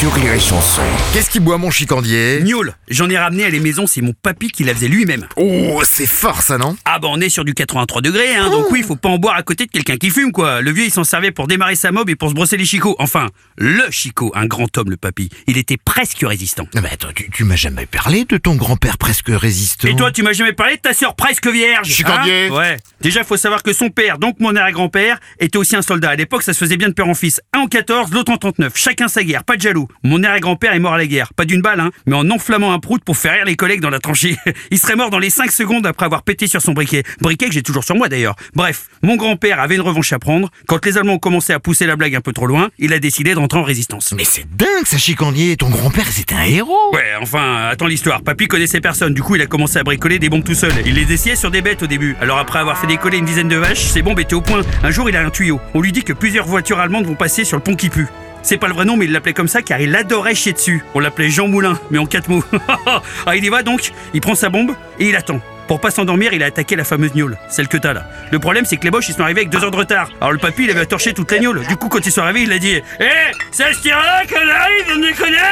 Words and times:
sur 0.00 0.14
Rire 0.14 0.32
et 0.32 0.40
Chanson. 0.40 0.80
Qu'est-ce 1.12 1.28
qui 1.28 1.40
boit 1.40 1.58
mon 1.58 1.70
chicandier? 1.70 2.40
Gnôle, 2.42 2.72
j'en 2.88 3.10
ai 3.10 3.18
ramené 3.18 3.44
à 3.44 3.50
la 3.50 3.58
maison, 3.58 3.86
c'est 3.86 4.00
mon 4.00 4.14
papy 4.14 4.48
qui 4.48 4.64
la 4.64 4.72
faisait 4.74 4.88
lui-même. 4.88 5.26
Oh, 5.36 5.82
c'est 5.84 6.06
fort 6.06 6.40
ça, 6.40 6.56
non? 6.56 6.74
Ah 6.86 6.98
bah 6.98 7.08
on 7.10 7.20
est 7.20 7.28
sur 7.28 7.44
du 7.44 7.52
83 7.52 8.00
degrés, 8.00 8.34
hein, 8.34 8.48
donc 8.48 8.70
oui, 8.70 8.82
faut 8.82 8.96
pas 8.96 9.10
en 9.10 9.18
boire 9.18 9.36
à 9.36 9.42
côté 9.42 9.66
de 9.66 9.70
quelqu'un 9.70 9.98
qui 9.98 10.08
fume, 10.08 10.32
quoi. 10.32 10.62
Le 10.62 10.70
vieux, 10.72 10.84
il 10.86 10.90
s'en 10.90 11.04
servait 11.04 11.32
pour 11.32 11.48
démarrer 11.48 11.74
sa 11.74 11.92
mob 11.92 12.08
et 12.08 12.16
pour 12.16 12.30
se 12.30 12.34
brosser 12.34 12.56
les 12.56 12.64
chicots. 12.64 12.96
Enfin, 12.98 13.28
le 13.58 13.90
chicot, 13.90 14.32
un 14.34 14.46
grand 14.46 14.74
homme, 14.78 14.88
le 14.88 14.96
papy. 14.96 15.28
Il 15.46 15.58
était 15.58 15.76
presque 15.76 16.20
résistant. 16.22 16.66
Non, 16.74 16.80
Mais 16.82 16.90
attends, 16.90 17.12
tu, 17.14 17.28
tu 17.30 17.44
m'as 17.44 17.56
jamais 17.56 17.84
parlé 17.84 18.24
de 18.24 18.38
ton 18.38 18.54
grand-père 18.54 18.96
presque 18.96 19.28
résistant? 19.28 19.86
Et 19.86 19.96
toi, 19.96 20.10
tu 20.12 20.22
m'as 20.22 20.32
jamais 20.32 20.54
parlé 20.54 20.76
de 20.76 20.80
ta 20.80 20.94
sœur 20.94 21.14
presque 21.14 21.46
vierge 21.46 21.88
Chicandier. 21.88 22.46
hein? 22.46 22.52
Ouais. 22.56 22.76
Déjà, 23.00 23.24
faut 23.24 23.36
savoir 23.36 23.62
que 23.62 23.72
son 23.72 23.88
père, 23.88 24.18
donc 24.18 24.40
mon 24.40 24.54
arrière-grand-père, 24.54 25.18
était 25.38 25.56
aussi 25.56 25.76
un 25.76 25.82
soldat. 25.82 26.10
À 26.10 26.16
l'époque, 26.16 26.42
ça 26.42 26.52
se 26.52 26.58
faisait 26.58 26.76
bien 26.76 26.88
de 26.88 26.94
père 26.94 27.08
en 27.08 27.14
fils. 27.14 27.40
Un 27.54 27.60
en 27.60 27.66
14, 27.66 28.10
l'autre 28.12 28.32
en 28.32 28.36
39. 28.36 28.72
Chacun 28.74 29.08
sa 29.08 29.22
guerre, 29.22 29.44
pas 29.44 29.56
de 29.56 29.62
jaloux. 29.62 29.88
Mon 30.02 30.22
arrière-grand-père 30.22 30.74
est 30.74 30.78
mort 30.78 30.94
à 30.94 30.98
la 30.98 31.06
guerre. 31.06 31.32
Pas 31.34 31.44
d'une 31.44 31.60
balle, 31.62 31.80
hein, 31.80 31.90
mais 32.06 32.16
en 32.16 32.28
enflammant 32.30 32.72
un 32.72 32.78
prout 32.78 33.02
pour 33.04 33.16
faire 33.16 33.32
rire 33.32 33.44
les 33.44 33.56
collègues 33.56 33.80
dans 33.80 33.90
la 33.90 33.98
tranchée. 33.98 34.36
Il 34.70 34.78
serait 34.78 34.96
mort 34.96 35.10
dans 35.10 35.18
les 35.18 35.30
5 35.30 35.50
secondes 35.50 35.86
après 35.86 36.06
avoir 36.06 36.22
pété 36.22 36.46
sur 36.46 36.60
son 36.60 36.72
briquet. 36.72 37.02
Briquet 37.20 37.48
que 37.48 37.54
j'ai 37.54 37.62
toujours 37.62 37.84
sur 37.84 37.96
moi 37.96 38.08
d'ailleurs. 38.08 38.36
Bref, 38.54 38.88
mon 39.02 39.16
grand-père 39.16 39.60
avait 39.60 39.76
une 39.76 39.80
revanche 39.80 40.12
à 40.12 40.18
prendre. 40.18 40.50
Quand 40.66 40.84
les 40.84 40.98
Allemands 40.98 41.14
ont 41.14 41.18
commencé 41.18 41.52
à 41.52 41.60
pousser 41.60 41.86
la 41.86 41.96
blague 41.96 42.14
un 42.14 42.20
peu 42.20 42.32
trop 42.32 42.46
loin, 42.46 42.70
il 42.78 42.92
a 42.92 42.98
décidé 42.98 43.34
de 43.34 43.38
rentrer 43.38 43.58
en 43.58 43.64
résistance. 43.64 44.12
Mais 44.16 44.24
c'est 44.24 44.46
dingue 44.54 44.84
ça, 44.84 44.98
chicandier. 44.98 45.56
Ton 45.56 45.70
grand-père, 45.70 46.06
c'était 46.08 46.34
un 46.34 46.44
héros. 46.44 46.94
Ouais, 46.94 47.12
enfin, 47.20 47.68
attends 47.70 47.86
l'histoire. 47.86 48.22
Papy 48.22 48.48
connaissait 48.48 48.80
personne, 48.80 49.14
du 49.14 49.22
coup 49.22 49.36
il 49.36 49.42
a 49.42 49.46
commencé 49.46 49.78
à 49.78 49.84
bricoler 49.84 50.18
des 50.18 50.28
bombes 50.28 50.44
tout 50.44 50.54
seul. 50.54 50.72
Il 50.84 50.94
les 50.94 51.12
essayait 51.12 51.36
sur 51.36 51.50
des 51.50 51.62
bêtes 51.62 51.82
au 51.82 51.86
début. 51.86 52.16
Alors 52.20 52.38
après 52.38 52.58
avoir 52.58 52.78
fait 52.78 52.86
décoller 52.90 53.18
une 53.18 53.24
dizaine 53.24 53.46
de 53.46 53.54
vaches, 53.54 53.84
ses 53.84 54.02
bombes 54.02 54.18
étaient 54.18 54.34
au 54.34 54.40
point. 54.40 54.62
Un 54.82 54.90
jour 54.90 55.08
il 55.08 55.16
a 55.16 55.24
un 55.24 55.30
tuyau. 55.30 55.60
On 55.74 55.80
lui 55.80 55.92
dit 55.92 56.02
que 56.02 56.12
plusieurs 56.12 56.46
voitures 56.46 56.80
allemandes 56.80 57.06
vont 57.06 57.14
passer 57.14 57.44
sur 57.44 57.56
le 57.56 57.62
pont 57.62 57.76
qui 57.76 57.88
pue. 57.88 58.08
C'est 58.42 58.56
pas 58.56 58.66
le 58.66 58.74
vrai 58.74 58.84
nom, 58.84 58.96
mais 58.96 59.04
il 59.04 59.12
l'appelait 59.12 59.32
comme 59.32 59.46
ça 59.46 59.62
car 59.62 59.80
il 59.80 59.94
adorait 59.94 60.34
chier 60.34 60.52
dessus. 60.52 60.82
On 60.94 60.98
l'appelait 60.98 61.30
Jean 61.30 61.46
Moulin, 61.46 61.78
mais 61.92 61.98
en 61.98 62.06
quatre 62.06 62.28
mots. 62.28 62.42
ah, 63.26 63.36
il 63.36 63.44
y 63.44 63.48
va 63.48 63.62
donc, 63.62 63.92
il 64.12 64.20
prend 64.20 64.34
sa 64.34 64.48
bombe 64.48 64.72
et 64.98 65.08
il 65.08 65.14
attend. 65.14 65.40
Pour 65.68 65.78
pas 65.80 65.92
s'endormir, 65.92 66.32
il 66.32 66.42
a 66.42 66.46
attaqué 66.46 66.74
la 66.74 66.82
fameuse 66.82 67.12
gnôle, 67.12 67.38
celle 67.48 67.68
que 67.68 67.76
t'as 67.76 67.92
là. 67.92 68.02
Le 68.32 68.40
problème, 68.40 68.64
c'est 68.64 68.76
que 68.76 68.82
les 68.82 68.90
boches, 68.90 69.08
ils 69.08 69.14
sont 69.14 69.22
arrivés 69.22 69.42
avec 69.42 69.50
deux 69.50 69.62
heures 69.62 69.70
de 69.70 69.76
retard. 69.76 70.10
Alors 70.20 70.32
le 70.32 70.38
papy, 70.38 70.64
il 70.64 70.70
avait 70.72 70.84
torché 70.84 71.14
toute 71.14 71.30
la 71.30 71.38
gnôle. 71.38 71.64
Du 71.68 71.76
coup, 71.76 71.88
quand 71.88 72.04
ils 72.04 72.10
sont 72.10 72.22
arrivés, 72.22 72.42
il 72.42 72.52
a 72.52 72.58
dit 72.58 72.82
Eh, 72.98 73.04
ça 73.52 73.72
se 73.72 73.80
tire 73.80 73.98
là, 73.98 74.24
connerie, 74.28 74.82
bande 74.88 75.08
de 75.08 75.16
connards 75.16 75.49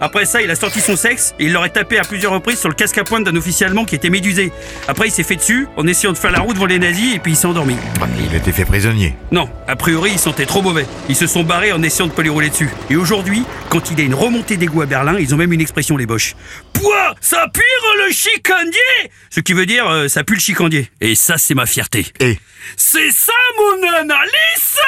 après 0.00 0.24
ça, 0.24 0.42
il 0.42 0.50
a 0.50 0.54
sorti 0.54 0.80
son 0.80 0.96
sexe 0.96 1.34
et 1.38 1.46
il 1.46 1.52
l'aurait 1.52 1.70
tapé 1.70 1.98
à 1.98 2.02
plusieurs 2.02 2.32
reprises 2.32 2.58
sur 2.60 2.68
le 2.68 2.74
casque 2.74 2.98
à 2.98 3.04
pointe 3.04 3.24
d'un 3.24 3.36
officier 3.36 3.66
allemand 3.66 3.84
qui 3.84 3.94
était 3.94 4.10
médusé. 4.10 4.52
Après, 4.86 5.08
il 5.08 5.10
s'est 5.10 5.22
fait 5.22 5.36
dessus 5.36 5.68
en 5.76 5.86
essayant 5.86 6.12
de 6.12 6.18
faire 6.18 6.30
la 6.30 6.40
roue 6.40 6.54
devant 6.54 6.66
les 6.66 6.78
nazis 6.78 7.14
et 7.14 7.18
puis 7.18 7.32
il 7.32 7.36
s'est 7.36 7.46
endormi. 7.46 7.76
Ah, 8.00 8.06
Il 8.18 8.34
était 8.34 8.52
fait 8.52 8.64
prisonnier. 8.64 9.14
Non, 9.32 9.48
a 9.66 9.76
priori, 9.76 10.10
ils 10.12 10.18
sentaient 10.18 10.46
trop 10.46 10.62
mauvais. 10.62 10.86
Ils 11.08 11.16
se 11.16 11.26
sont 11.26 11.42
barrés 11.42 11.72
en 11.72 11.82
essayant 11.82 12.06
de 12.06 12.12
pas 12.12 12.22
lui 12.22 12.30
rouler 12.30 12.50
dessus. 12.50 12.70
Et 12.90 12.96
aujourd'hui, 12.96 13.44
quand 13.70 13.90
il 13.90 13.98
y 13.98 14.02
a 14.02 14.04
une 14.04 14.14
remontée 14.14 14.56
d'égout 14.56 14.82
à 14.82 14.86
Berlin, 14.86 15.16
ils 15.18 15.34
ont 15.34 15.38
même 15.38 15.52
une 15.52 15.60
expression, 15.60 15.96
les 15.96 16.06
boches. 16.06 16.34
Pouah, 16.72 17.14
ça 17.20 17.46
pire 17.52 17.62
le 18.06 18.12
chicandier 18.12 19.10
Ce 19.30 19.40
qui 19.40 19.52
veut 19.52 19.66
dire, 19.66 19.88
euh, 19.88 20.08
ça 20.08 20.24
pue 20.24 20.34
le 20.34 20.40
chicandier. 20.40 20.90
Et 21.00 21.14
ça, 21.14 21.38
c'est 21.38 21.54
ma 21.54 21.66
fierté. 21.66 22.06
Et 22.20 22.38
C'est 22.76 23.10
ça 23.10 23.32
mon 23.58 23.88
analyse 23.98 24.78